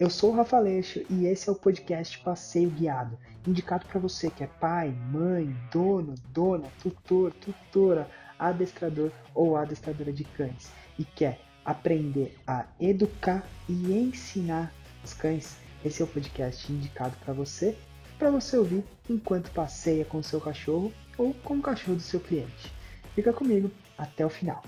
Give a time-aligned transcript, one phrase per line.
[0.00, 4.30] Eu sou o Rafa Leixo e esse é o podcast Passeio Guiado, indicado para você
[4.30, 8.08] que é pai, mãe, dono, dona, tutor, tutora,
[8.38, 14.72] adestrador ou adestradora de cães e quer aprender a educar e ensinar
[15.04, 15.58] os cães.
[15.84, 17.76] Esse é o podcast indicado para você,
[18.18, 22.72] para você ouvir enquanto passeia com seu cachorro ou com o cachorro do seu cliente.
[23.14, 24.62] Fica comigo até o final.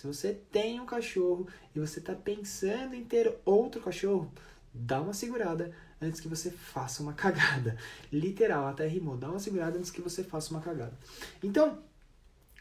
[0.00, 1.46] Se você tem um cachorro
[1.76, 4.32] e você está pensando em ter outro cachorro,
[4.72, 7.76] dá uma segurada antes que você faça uma cagada.
[8.10, 9.18] Literal, até rimou.
[9.18, 10.94] Dá uma segurada antes que você faça uma cagada.
[11.42, 11.80] Então,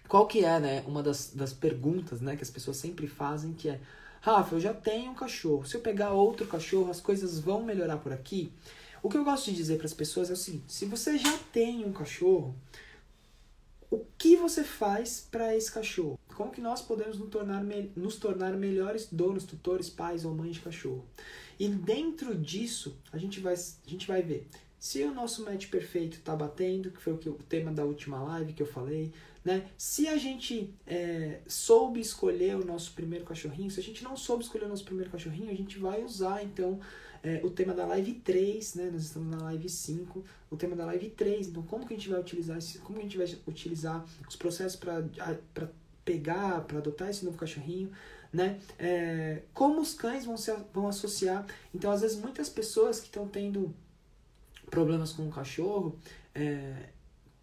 [0.05, 3.69] qual que é, né, uma das, das perguntas, né, que as pessoas sempre fazem, que
[3.69, 3.80] é,
[4.19, 5.66] Rafa, eu já tenho um cachorro.
[5.66, 8.52] Se eu pegar outro cachorro, as coisas vão melhorar por aqui?
[9.02, 11.38] O que eu gosto de dizer para as pessoas é o seguinte: se você já
[11.53, 12.53] tem um cachorro,
[13.91, 16.20] o que você faz para esse cachorro?
[16.35, 17.63] Como que nós podemos nos tornar,
[17.95, 21.05] nos tornar melhores donos, tutores, pais ou mães de cachorro?
[21.59, 24.47] E dentro disso, a gente vai, a gente vai ver
[24.80, 28.23] se o nosso match perfeito está batendo, que foi o, que, o tema da última
[28.23, 29.11] live que eu falei,
[29.44, 29.67] né?
[29.78, 34.44] Se a gente é, soube escolher o nosso primeiro cachorrinho, se a gente não soube
[34.44, 36.80] escolher o nosso primeiro cachorrinho, a gente vai usar então
[37.23, 38.89] é, o tema da live 3, né?
[38.92, 41.48] Nós estamos na live 5, o tema da live 3.
[41.48, 44.78] Então, como que a gente vai utilizar esse, como a gente vai utilizar os processos
[44.78, 45.03] para
[46.06, 47.92] pegar, para adotar esse novo cachorrinho,
[48.31, 48.59] né?
[48.78, 51.45] É, como os cães vão se vão associar.
[51.73, 53.73] Então, às vezes muitas pessoas que estão tendo
[54.70, 55.97] problemas com o cachorro,
[56.34, 56.90] é,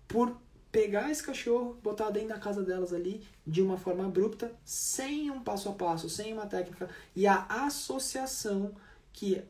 [0.08, 0.36] por
[0.70, 5.40] pegar esse cachorro, botar dentro da casa delas ali de uma forma abrupta, sem um
[5.40, 8.74] passo a passo, sem uma técnica e a associação
[9.12, 9.42] que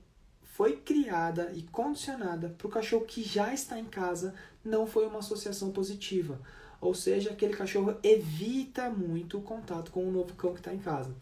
[0.57, 5.19] foi criada e condicionada para o cachorro que já está em casa não foi uma
[5.19, 6.41] associação positiva.
[6.81, 10.79] Ou seja, aquele cachorro evita muito o contato com o novo cão que está em
[10.79, 11.15] casa.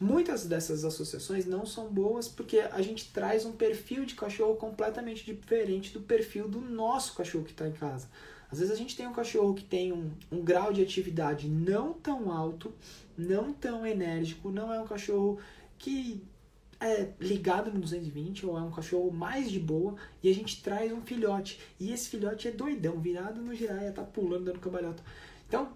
[0.00, 5.22] Muitas dessas associações não são boas porque a gente traz um perfil de cachorro completamente
[5.22, 8.08] diferente do perfil do nosso cachorro que está em casa.
[8.50, 11.92] Às vezes a gente tem um cachorro que tem um, um grau de atividade não
[11.92, 12.72] tão alto,
[13.18, 15.38] não tão enérgico, não é um cachorro
[15.76, 16.22] que
[16.80, 20.92] é ligado no 220 ou é um cachorro mais de boa e a gente traz
[20.92, 21.60] um filhote.
[21.78, 25.02] E esse filhote é doidão, virado no giraia, tá pulando, dando cambalhota.
[25.46, 25.72] Então,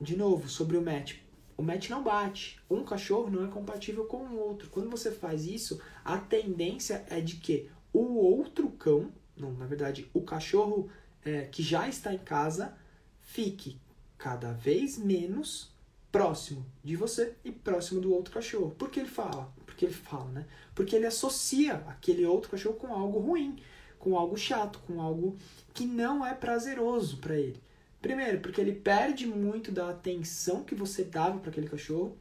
[0.00, 1.18] de novo, sobre o match.
[1.56, 2.58] O match não bate.
[2.70, 4.70] Um cachorro não é compatível com o outro.
[4.70, 10.08] Quando você faz isso, a tendência é de que o outro cão, não, na verdade,
[10.14, 10.90] o cachorro
[11.24, 12.76] é, que já está em casa,
[13.20, 13.78] fique
[14.16, 15.70] cada vez menos
[16.10, 18.74] próximo de você e próximo do outro cachorro.
[18.76, 19.52] Por que ele fala?
[19.80, 20.46] Que ele fala, né?
[20.74, 23.56] Porque ele associa aquele outro cachorro com algo ruim,
[23.98, 25.38] com algo chato, com algo
[25.72, 27.62] que não é prazeroso para ele.
[28.02, 32.14] Primeiro, porque ele perde muito da atenção que você dava para aquele cachorro.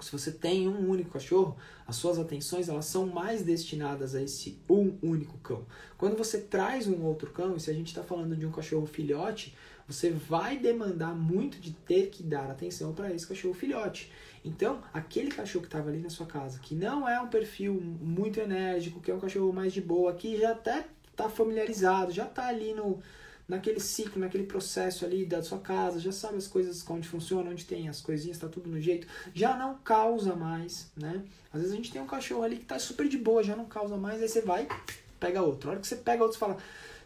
[0.00, 1.56] Se você tem um único cachorro,
[1.88, 5.66] as suas atenções elas são mais destinadas a esse um único cão.
[5.98, 8.86] Quando você traz um outro cão, e se a gente está falando de um cachorro
[8.86, 9.56] filhote,
[9.92, 14.10] você vai demandar muito de ter que dar atenção para esse cachorro filhote.
[14.44, 18.40] Então, aquele cachorro que estava ali na sua casa, que não é um perfil muito
[18.40, 22.46] enérgico, que é um cachorro mais de boa, que já até está familiarizado, já está
[22.46, 23.00] ali no
[23.50, 27.64] naquele ciclo, naquele processo ali da sua casa, já sabe as coisas onde funciona, onde
[27.64, 31.24] tem as coisinhas, está tudo no jeito, já não causa mais, né?
[31.52, 33.64] Às vezes a gente tem um cachorro ali que está super de boa, já não
[33.64, 34.68] causa mais, aí você vai,
[35.18, 35.68] pega outro.
[35.68, 36.58] A hora que você pega outro, você fala,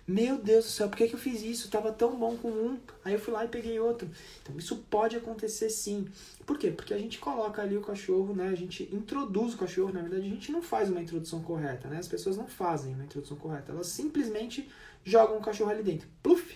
[0.06, 1.70] meu Deus do céu, por que, que eu fiz isso?
[1.70, 4.10] Tava tão bom com um, aí eu fui lá e peguei outro.
[4.42, 6.06] Então isso pode acontecer sim.
[6.44, 6.70] Por quê?
[6.70, 8.48] Porque a gente coloca ali o cachorro, né?
[8.48, 11.96] A gente introduz o cachorro, na verdade a gente não faz uma introdução correta, né?
[11.98, 14.68] As pessoas não fazem uma introdução correta, elas simplesmente
[15.02, 16.06] jogam o cachorro ali dentro.
[16.22, 16.54] Pluf!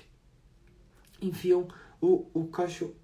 [1.22, 1.66] Enfiam
[2.02, 2.94] o, o cachorro.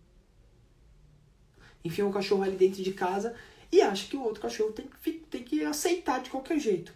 [1.83, 3.35] Enfiam o cachorro ali dentro de casa
[3.73, 4.87] e acham que o outro cachorro tem,
[5.31, 6.93] tem que aceitar de qualquer jeito.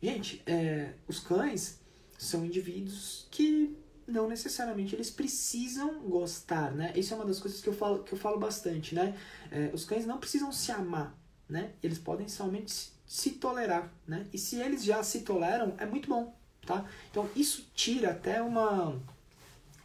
[0.00, 1.80] Gente, é, os cães
[2.18, 6.92] são indivíduos que não necessariamente eles precisam gostar, né?
[6.94, 9.16] Isso é uma das coisas que eu falo, que eu falo bastante, né?
[9.50, 11.16] É, os cães não precisam se amar,
[11.48, 11.72] né?
[11.82, 14.26] Eles podem somente se, se tolerar, né?
[14.32, 16.88] E se eles já se toleram, é muito bom, tá?
[17.10, 18.96] Então isso tira até uma,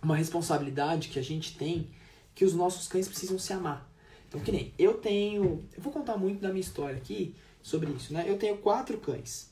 [0.02, 1.90] uma responsabilidade que a gente tem
[2.36, 3.90] que os nossos cães precisam se amar.
[4.28, 5.68] Então, que nem eu tenho.
[5.76, 8.24] Eu vou contar muito da minha história aqui sobre isso, né?
[8.26, 9.52] Eu tenho quatro cães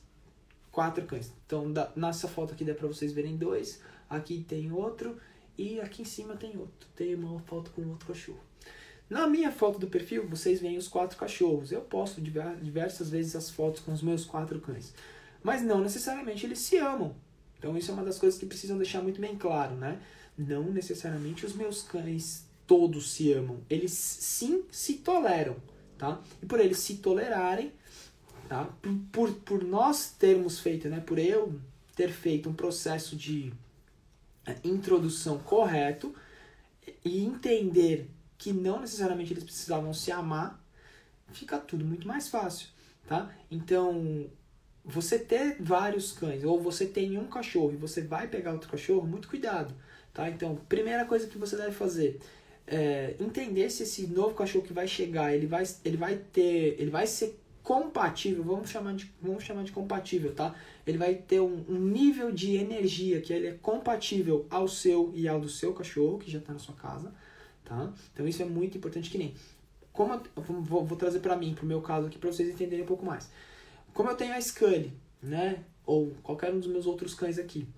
[0.70, 1.32] quatro cães.
[1.46, 3.80] Então, da, nessa foto aqui dá pra vocês verem dois.
[4.08, 5.16] Aqui tem outro.
[5.56, 6.88] E aqui em cima tem outro.
[6.96, 8.40] Tem uma foto com outro cachorro.
[9.08, 11.72] Na minha foto do perfil, vocês veem os quatro cachorros.
[11.72, 14.94] Eu posto diversas vezes as fotos com os meus quatro cães.
[15.42, 17.14] Mas não necessariamente eles se amam.
[17.58, 20.00] Então, isso é uma das coisas que precisam deixar muito bem claro, né?
[20.38, 23.58] Não necessariamente os meus cães todos se amam.
[23.68, 25.56] Eles sim se toleram,
[25.98, 26.22] tá?
[26.40, 27.72] E por eles se tolerarem,
[28.50, 28.68] Tá?
[29.12, 31.54] Por, por nós termos feito, né, por eu
[31.94, 33.52] ter feito um processo de
[34.44, 36.12] é, introdução correto
[37.04, 40.60] e entender que não necessariamente eles precisavam se amar,
[41.30, 42.66] fica tudo muito mais fácil,
[43.06, 43.32] tá?
[43.48, 44.28] Então,
[44.84, 49.06] você ter vários cães ou você tem um cachorro e você vai pegar outro cachorro,
[49.06, 49.72] muito cuidado,
[50.12, 50.28] tá?
[50.28, 52.18] Então, primeira coisa que você deve fazer
[52.66, 56.90] é entender se esse novo cachorro que vai chegar, ele vai, ele vai ter, ele
[56.90, 57.39] vai ser
[57.70, 60.52] compatível, vamos chamar de, vamos chamar de compatível, tá?
[60.84, 65.28] Ele vai ter um, um nível de energia que ele é compatível ao seu e
[65.28, 67.14] ao do seu cachorro que já está na sua casa,
[67.64, 67.92] tá?
[68.12, 69.36] Então isso é muito importante que nem
[69.92, 72.88] como eu, vou, vou trazer para mim, pro meu caso aqui, para vocês entenderem um
[72.88, 73.30] pouco mais.
[73.94, 75.62] Como eu tenho a Scully, né?
[75.86, 77.68] Ou qualquer um dos meus outros cães aqui,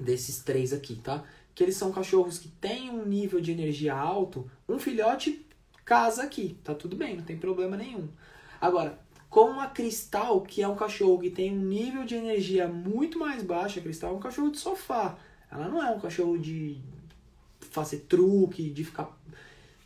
[0.00, 1.22] desses três aqui, tá?
[1.54, 5.46] Que eles são cachorros que têm um nível de energia alto, um filhote
[5.84, 8.08] casa aqui, tá tudo bem, não tem problema nenhum.
[8.66, 8.98] Agora,
[9.30, 13.44] com a Cristal, que é um cachorro que tem um nível de energia muito mais
[13.44, 15.16] baixo, a Cristal é um cachorro de sofá.
[15.48, 16.80] Ela não é um cachorro de
[17.60, 19.16] fazer truque, de ficar,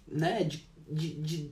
[0.08, 1.50] né, de, de, de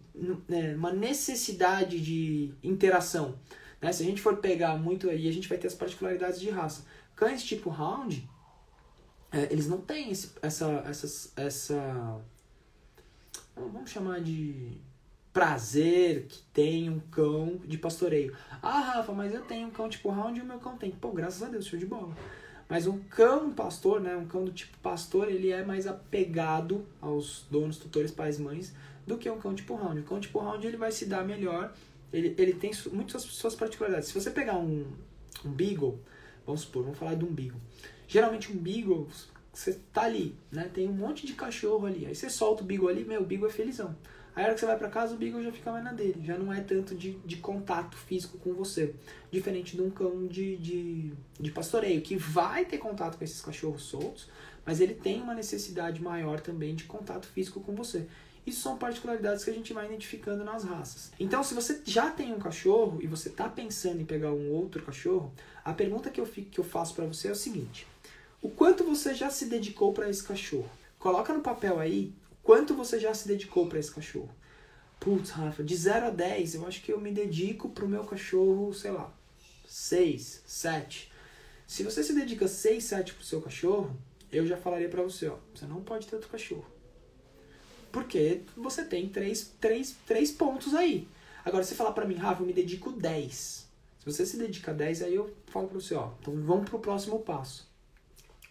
[0.49, 3.39] né, uma necessidade de interação.
[3.79, 3.93] Né?
[3.93, 6.87] Se a gente for pegar muito aí, a gente vai ter as particularidades de raça.
[7.15, 8.27] Cães tipo Hound,
[9.31, 12.21] é, eles não têm esse, essa, essa, essa,
[13.55, 14.81] vamos chamar de
[15.38, 18.35] prazer que tem um cão de pastoreio.
[18.61, 20.90] Ah, Rafa, mas eu tenho um cão tipo Hound e o meu cão tem.
[20.90, 22.12] Pô, graças a Deus, show de bola.
[22.69, 27.46] Mas um cão pastor, né, um cão do tipo pastor, ele é mais apegado aos
[27.49, 28.75] donos, tutores, pais, mães,
[29.06, 30.00] do que um cão tipo Hound.
[30.00, 31.73] O cão tipo Hound ele vai se dar melhor,
[32.12, 34.08] ele, ele tem muitas suas particularidades.
[34.08, 34.87] Se você pegar um,
[35.44, 36.00] um Beagle,
[36.44, 37.61] vamos supor, vamos falar de um Beagle.
[38.08, 39.06] Geralmente um Beagle,
[39.52, 42.06] você tá ali, né, tem um monte de cachorro ali.
[42.06, 43.94] Aí você solta o Beagle ali, meu, o Beagle é felizão.
[44.38, 46.23] Aí a hora que você vai para casa, o Beagle já fica mais na dele,
[46.25, 48.94] já não é tanto de, de contato físico com você.
[49.32, 53.82] Diferente de um cão de, de, de pastoreio, que vai ter contato com esses cachorros
[53.82, 54.29] soltos,
[54.64, 58.06] mas ele tem uma necessidade maior também de contato físico com você.
[58.46, 61.11] Isso são particularidades que a gente vai identificando nas raças.
[61.19, 64.84] Então, se você já tem um cachorro e você está pensando em pegar um outro
[64.84, 65.32] cachorro,
[65.64, 67.88] a pergunta que eu, fico, que eu faço para você é o seguinte:
[68.41, 70.70] o quanto você já se dedicou para esse cachorro?
[70.96, 72.12] Coloca no papel aí
[72.49, 74.35] Quanto você já se dedicou para esse cachorro?
[74.99, 78.73] Putz, Rafa, de 0 a 10, eu acho que eu me dedico pro meu cachorro,
[78.73, 79.12] sei lá,
[79.67, 81.12] 6, 7.
[81.67, 83.95] Se você se dedica 6, 7 pro seu cachorro,
[84.33, 86.65] eu já falaria para você, ó, você não pode ter outro cachorro.
[87.93, 91.06] Porque você tem 3, 3, 3 pontos aí.
[91.44, 93.69] Agora, se você falar para mim, Rafa, eu me dedico 10.
[93.99, 97.19] Se você se dedica 10, aí eu falo para você, ó, então vamos pro próximo
[97.19, 97.71] passo.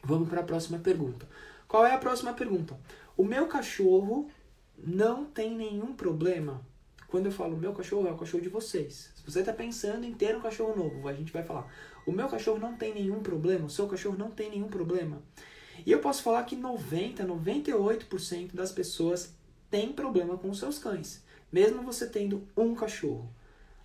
[0.04, 1.28] Vamos para a próxima pergunta.
[1.68, 2.78] Qual é a próxima pergunta?
[3.18, 4.30] O meu cachorro
[4.78, 6.64] não tem nenhum problema.
[7.08, 9.12] Quando eu falo meu cachorro, é o cachorro de vocês.
[9.16, 11.68] Se você está pensando em ter um cachorro novo, a gente vai falar:
[12.06, 15.20] o meu cachorro não tem nenhum problema, o seu cachorro não tem nenhum problema.
[15.84, 19.34] E eu posso falar que 90, 98% das pessoas
[19.70, 23.28] tem problema com os seus cães, mesmo você tendo um cachorro.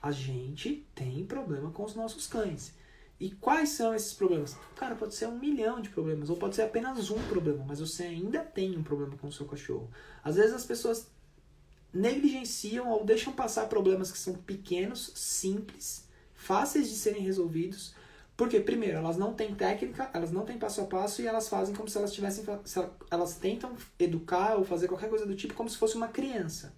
[0.01, 2.75] A gente tem problema com os nossos cães.
[3.23, 4.57] E quais são esses problemas?
[4.75, 8.03] Cara, pode ser um milhão de problemas, ou pode ser apenas um problema, mas você
[8.03, 9.89] ainda tem um problema com o seu cachorro.
[10.25, 11.07] Às vezes as pessoas
[11.95, 17.95] negligenciam ou deixam passar problemas que são pequenos, simples, fáceis de serem resolvidos,
[18.37, 21.77] porque primeiro, elas não têm técnica, elas não têm passo a passo e elas fazem
[21.77, 22.45] como se elas tivessem
[23.09, 26.75] elas tentam educar ou fazer qualquer coisa do tipo como se fosse uma criança.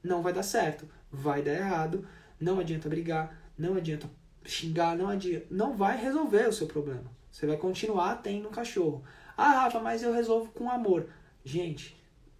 [0.00, 2.06] Não vai dar certo, vai dar errado,
[2.38, 4.08] não adianta brigar, não adianta
[4.44, 7.10] xingar não adianta, não vai resolver o seu problema.
[7.30, 9.02] Você vai continuar tendo um cachorro.
[9.36, 11.08] Ah, Rafa, mas eu resolvo com amor.
[11.44, 11.96] Gente,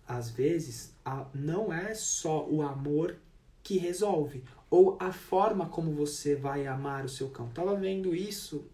[0.06, 0.94] às vezes
[1.34, 3.16] não é só o amor
[3.62, 7.48] que resolve, ou a forma como você vai amar o seu cão.
[7.50, 8.64] Tava vendo isso,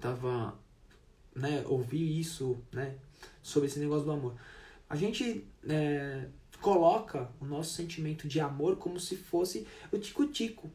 [0.00, 0.58] tava,
[1.34, 2.94] né, ouvi isso, né,
[3.42, 4.34] sobre esse negócio do amor.
[4.88, 6.28] A gente é,
[6.60, 10.70] coloca o nosso sentimento de amor como se fosse o tico-tico.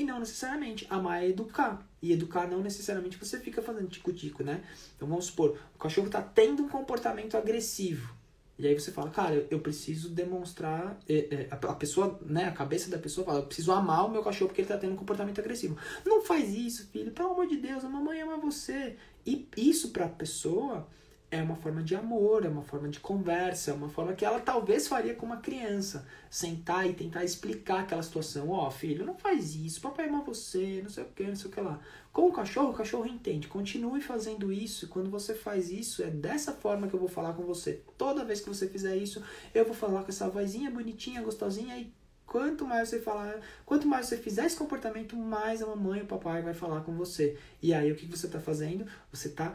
[0.00, 0.86] E não necessariamente.
[0.88, 1.86] Amar é educar.
[2.00, 4.64] E educar não necessariamente você fica fazendo tico-tico, né?
[4.96, 8.14] Então vamos supor, o cachorro está tendo um comportamento agressivo.
[8.58, 10.98] E aí você fala, cara, eu preciso demonstrar.
[11.06, 14.22] É, é, a pessoa, né, a cabeça da pessoa fala, eu preciso amar o meu
[14.22, 15.76] cachorro porque ele está tendo um comportamento agressivo.
[16.02, 18.96] Não faz isso, filho, pelo amor de Deus, a mamãe ama você.
[19.26, 20.88] E isso para a pessoa
[21.30, 24.40] é uma forma de amor, é uma forma de conversa, é uma forma que ela
[24.40, 26.06] talvez faria com uma criança.
[26.28, 28.50] Sentar e tentar explicar aquela situação.
[28.50, 31.50] Ó, oh, filho, não faz isso, papai ama você, não sei o que, não sei
[31.50, 31.80] o que lá.
[32.12, 33.46] Com o cachorro, o cachorro entende.
[33.46, 34.88] Continue fazendo isso.
[34.88, 37.80] Quando você faz isso, é dessa forma que eu vou falar com você.
[37.96, 39.22] Toda vez que você fizer isso,
[39.54, 41.92] eu vou falar com essa vozinha bonitinha, gostosinha e
[42.30, 46.06] Quanto mais você falar, quanto mais você fizer esse comportamento, mais a mamãe e o
[46.06, 47.36] papai vai falar com você.
[47.60, 48.86] E aí o que você está fazendo?
[49.10, 49.52] Você está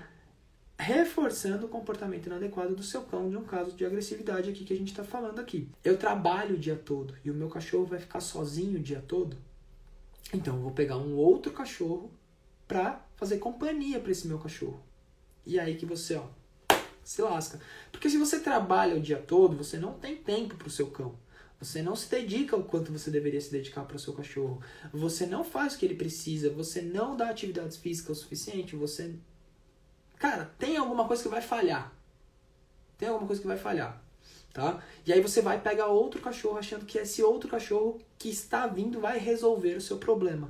[0.77, 4.77] reforçando o comportamento inadequado do seu cão de um caso de agressividade aqui que a
[4.77, 5.69] gente está falando aqui.
[5.83, 9.37] Eu trabalho o dia todo e o meu cachorro vai ficar sozinho o dia todo.
[10.33, 12.11] Então eu vou pegar um outro cachorro
[12.67, 14.83] para fazer companhia para esse meu cachorro.
[15.45, 16.25] E aí que você, ó,
[17.03, 17.59] se lasca.
[17.91, 21.15] Porque se você trabalha o dia todo, você não tem tempo para o seu cão.
[21.59, 24.61] Você não se dedica o quanto você deveria se dedicar para o seu cachorro.
[24.91, 26.49] Você não faz o que ele precisa.
[26.49, 28.75] Você não dá atividades físicas o suficiente.
[28.75, 29.15] Você.
[30.17, 31.93] Cara, tem alguma coisa que vai falhar.
[32.97, 34.01] Tem alguma coisa que vai falhar.
[34.53, 34.81] Tá?
[35.05, 39.01] E aí você vai pegar outro cachorro achando que esse outro cachorro que está vindo
[39.01, 40.49] vai resolver o seu problema.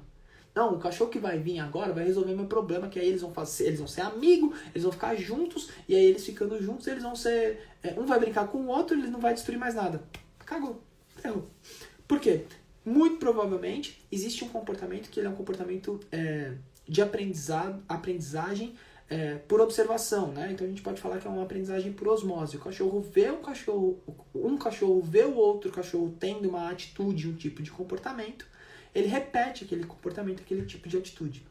[0.53, 3.33] Não, o cachorro que vai vir agora vai resolver meu problema, que aí eles vão
[3.33, 7.03] fazer, eles vão ser amigos, eles vão ficar juntos, e aí eles ficando juntos, eles
[7.03, 7.67] vão ser.
[7.83, 10.01] É, um vai brincar com o outro, ele não vai destruir mais nada.
[10.45, 10.81] Cagou.
[11.23, 11.49] Errou.
[12.07, 12.45] Por quê?
[12.85, 16.53] Muito provavelmente existe um comportamento que ele é um comportamento é,
[16.87, 18.75] de aprendizado, aprendizagem
[19.09, 20.51] é, por observação, né?
[20.51, 22.57] Então a gente pode falar que é uma aprendizagem por osmose.
[22.57, 23.99] O cachorro vê um cachorro,
[24.33, 28.47] um cachorro vê o outro cachorro tendo uma atitude, um tipo de comportamento,
[28.93, 31.45] ele repete aquele comportamento, aquele tipo de atitude.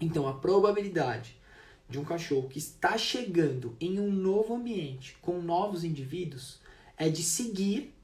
[0.00, 1.36] Então, a probabilidade
[1.88, 6.60] de um cachorro que está chegando em um novo ambiente com novos indivíduos
[6.96, 7.94] é de seguir,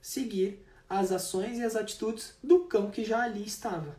[0.00, 3.96] seguir as ações e as atitudes do cão que já ali estava.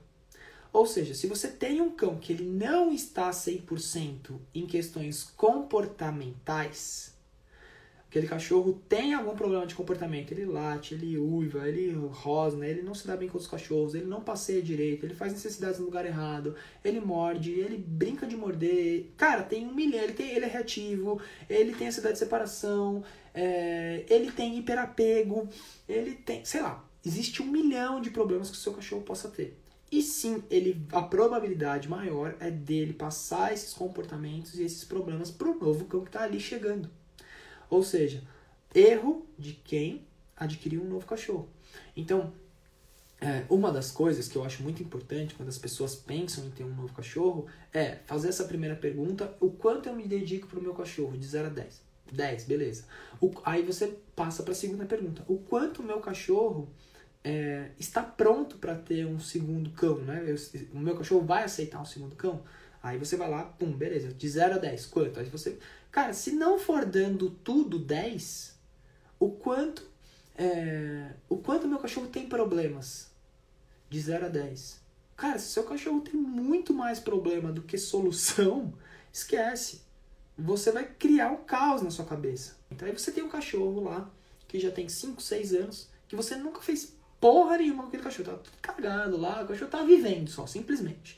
[0.74, 7.13] Ou seja, se você tem um cão que ele não está 100% em questões comportamentais,
[8.10, 12.96] aquele cachorro tem algum problema de comportamento, ele late, ele uiva, ele rosna, ele não
[12.96, 16.08] se dá bem com os cachorros, ele não passeia direito, ele faz necessidades no lugar
[16.08, 19.12] errado, ele morde, ele brinca de morder.
[19.15, 24.06] Cara, tem um milhão, ele, tem, ele é reativo, ele tem ansiedade de separação, é,
[24.10, 25.48] ele tem hiperapego,
[25.88, 29.62] ele tem, sei lá, existe um milhão de problemas que o seu cachorro possa ter.
[29.94, 35.48] E sim, ele, a probabilidade maior é dele passar esses comportamentos e esses problemas para
[35.48, 36.90] o novo cão que está ali chegando.
[37.70, 38.24] Ou seja,
[38.74, 40.02] erro de quem
[40.36, 41.48] adquiriu um novo cachorro.
[41.96, 42.34] Então,
[43.22, 46.64] é, uma das coisas que eu acho muito importante quando as pessoas pensam em ter
[46.64, 50.64] um novo cachorro é fazer essa primeira pergunta: o quanto eu me dedico para o
[50.64, 51.82] meu cachorro, de 0 a 10?
[52.12, 52.86] 10, beleza.
[53.22, 56.68] O, aí você passa para a segunda pergunta: o quanto o meu cachorro
[57.24, 59.98] é, está pronto para ter um segundo cão?
[60.00, 60.24] Né?
[60.27, 60.36] Eu,
[60.74, 62.44] o meu cachorro vai aceitar um segundo cão?
[62.82, 65.20] Aí você vai lá, pum, beleza, de 0 a 10, quanto?
[65.20, 65.58] Aí você
[65.94, 68.58] Cara, se não for dando tudo 10,
[69.20, 69.88] o quanto
[70.36, 73.12] é, o quanto meu cachorro tem problemas
[73.92, 74.82] de 0 a 10.
[75.15, 78.74] Cara, se seu cachorro tem muito mais problema do que solução,
[79.13, 79.84] esquece.
[80.36, 82.56] Você vai criar um caos na sua cabeça.
[82.72, 84.12] Então aí você tem um cachorro lá
[84.48, 88.25] que já tem 5, 6 anos, que você nunca fez porra nenhuma com aquele cachorro.
[88.25, 91.18] Tá tudo cagado lá, o cachorro tá vivendo só, simplesmente.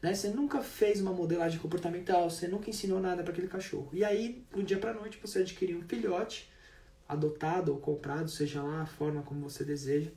[0.00, 0.14] Né?
[0.14, 3.90] Você nunca fez uma modelagem comportamental, você nunca ensinou nada para aquele cachorro.
[3.92, 6.50] E aí, do dia para noite, você adquiriu um filhote,
[7.06, 10.10] adotado ou comprado, seja lá a forma como você deseja.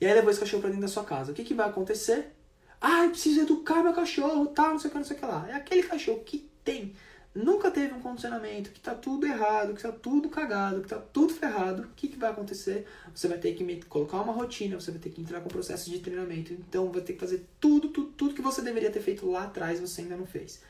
[0.00, 1.32] E aí levou esse cachorro para dentro da sua casa.
[1.32, 2.34] O que, que vai acontecer?
[2.80, 5.26] Ah, eu preciso educar meu cachorro, tal, não sei o que, não sei o que
[5.26, 5.46] lá.
[5.46, 6.94] É aquele cachorro que tem
[7.34, 11.32] nunca teve um condicionamento, que tá tudo errado, que tá tudo cagado, que tá tudo
[11.32, 12.86] ferrado, o que, que vai acontecer?
[13.14, 15.90] Você vai ter que colocar uma rotina, você vai ter que entrar com o processo
[15.90, 16.52] de treinamento.
[16.52, 19.80] Então vai ter que fazer tudo, tudo, tudo que você deveria ter feito lá atrás
[19.80, 20.62] você ainda não fez.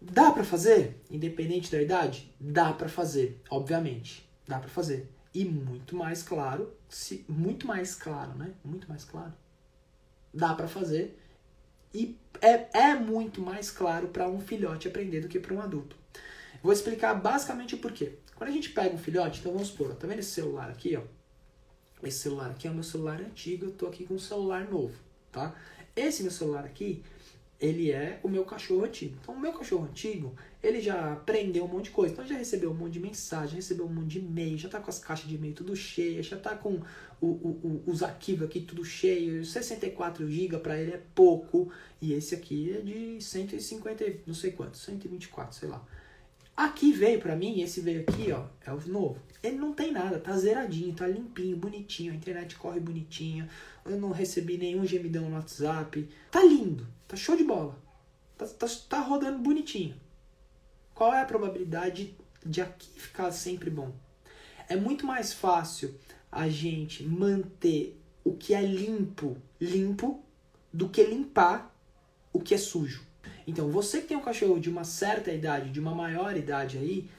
[0.00, 1.00] Dá para fazer?
[1.10, 2.32] Independente da idade?
[2.38, 4.28] Dá para fazer, obviamente.
[4.46, 5.08] Dá para fazer.
[5.32, 8.52] E muito mais claro, se muito mais claro, né?
[8.64, 9.32] Muito mais claro.
[10.32, 11.18] Dá para fazer
[11.94, 15.96] e é, é muito mais claro para um filhote aprender do que para um adulto.
[16.62, 18.14] Vou explicar basicamente o porquê.
[18.34, 21.02] Quando a gente pega um filhote, então vamos supor, tá vendo esse celular aqui, ó?
[22.06, 24.94] Esse celular aqui é o meu celular antigo, eu tô aqui com um celular novo,
[25.30, 25.54] tá?
[25.94, 27.02] Esse meu celular aqui,
[27.64, 29.16] ele é o meu cachorro antigo.
[29.20, 32.12] Então, o meu cachorro antigo, ele já aprendeu um monte de coisa.
[32.12, 34.90] Então, já recebeu um monte de mensagem, recebeu um monte de e-mail, já tá com
[34.90, 36.80] as caixas de e-mail tudo cheias, já tá com
[37.20, 39.44] o, o, o, os arquivos aqui tudo cheio.
[39.44, 41.72] 64 GB para ele é pouco.
[42.02, 45.84] E esse aqui é de 150, não sei quanto, 124, sei lá.
[46.56, 49.20] Aqui veio para mim, esse veio aqui, ó, é o novo.
[49.42, 53.48] Ele não tem nada, tá zeradinho, tá limpinho, bonitinho, a internet corre bonitinho.
[53.84, 56.08] Eu não recebi nenhum gemidão no WhatsApp.
[56.30, 57.76] Tá lindo, tá show de bola.
[58.38, 59.96] Tá, tá, tá rodando bonitinho.
[60.94, 63.92] Qual é a probabilidade de aqui ficar sempre bom?
[64.68, 65.94] É muito mais fácil
[66.30, 70.22] a gente manter o que é limpo, limpo,
[70.72, 71.74] do que limpar
[72.32, 73.04] o que é sujo.
[73.46, 77.10] Então, você que tem um cachorro de uma certa idade, de uma maior idade aí,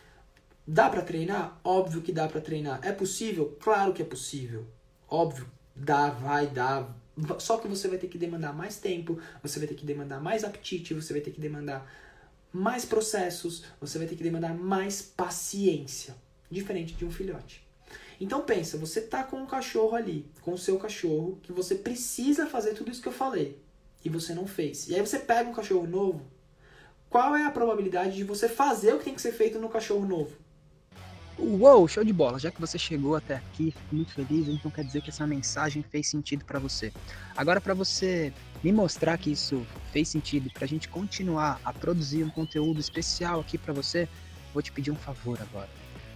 [0.67, 1.59] dá para treinar?
[1.63, 2.79] Óbvio que dá para treinar.
[2.83, 3.57] É possível?
[3.59, 4.65] Claro que é possível.
[5.07, 6.95] Óbvio, dá, vai dar.
[7.39, 10.43] Só que você vai ter que demandar mais tempo, você vai ter que demandar mais
[10.43, 11.89] apetite, você vai ter que demandar
[12.51, 16.15] mais processos, você vai ter que demandar mais paciência,
[16.49, 17.65] diferente de um filhote.
[18.19, 22.47] Então pensa, você tá com um cachorro ali, com o seu cachorro, que você precisa
[22.47, 23.59] fazer tudo isso que eu falei,
[24.05, 24.87] e você não fez.
[24.87, 26.21] E aí você pega um cachorro novo,
[27.09, 30.05] qual é a probabilidade de você fazer o que tem que ser feito no cachorro
[30.05, 30.37] novo?
[31.37, 32.39] Uou, show de bola!
[32.39, 35.83] Já que você chegou até aqui, fico muito feliz, então quer dizer que essa mensagem
[35.83, 36.93] fez sentido para você.
[37.35, 38.31] Agora, para você
[38.63, 43.41] me mostrar que isso fez sentido, para a gente continuar a produzir um conteúdo especial
[43.41, 44.07] aqui para você,
[44.53, 45.69] vou te pedir um favor agora.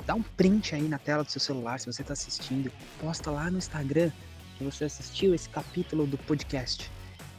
[0.06, 3.52] Dá um print aí na tela do seu celular se você está assistindo, posta lá
[3.52, 4.12] no Instagram
[4.58, 6.90] que você assistiu esse capítulo do podcast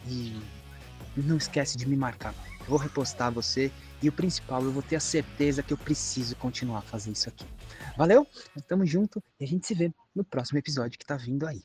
[0.07, 0.41] e
[1.17, 2.35] não esquece de me marcar.
[2.61, 3.71] Eu vou repostar você
[4.03, 7.47] e o principal, eu vou ter a certeza que eu preciso continuar fazer isso aqui.
[7.97, 8.27] Valeu?
[8.69, 11.63] Tamo junto e a gente se vê no próximo episódio que tá vindo aí.